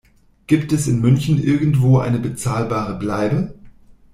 Gibt 0.47 0.73
es 0.73 0.87
in 0.87 0.99
München 0.99 1.37
irgendwo 1.37 1.99
eine 1.99 2.17
bezahlbare 2.17 2.97
Bleibe? 2.97 3.53